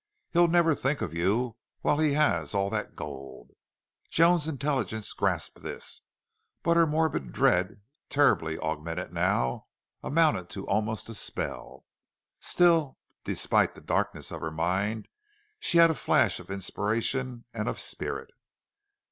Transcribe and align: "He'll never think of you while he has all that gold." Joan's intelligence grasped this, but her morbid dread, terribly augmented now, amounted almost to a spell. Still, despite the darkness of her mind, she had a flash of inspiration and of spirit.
"He'll 0.31 0.47
never 0.47 0.73
think 0.73 1.01
of 1.03 1.13
you 1.15 1.57
while 1.81 1.99
he 1.99 2.13
has 2.13 2.55
all 2.55 2.71
that 2.71 2.95
gold." 2.95 3.51
Joan's 4.09 4.47
intelligence 4.47 5.13
grasped 5.13 5.61
this, 5.61 6.01
but 6.63 6.75
her 6.75 6.87
morbid 6.87 7.31
dread, 7.31 7.81
terribly 8.09 8.57
augmented 8.57 9.13
now, 9.13 9.67
amounted 10.01 10.57
almost 10.65 11.05
to 11.05 11.11
a 11.11 11.13
spell. 11.13 11.85
Still, 12.39 12.97
despite 13.23 13.75
the 13.75 13.81
darkness 13.81 14.31
of 14.31 14.41
her 14.41 14.49
mind, 14.49 15.07
she 15.59 15.77
had 15.77 15.91
a 15.91 15.93
flash 15.93 16.39
of 16.39 16.49
inspiration 16.49 17.45
and 17.53 17.69
of 17.69 17.79
spirit. 17.79 18.31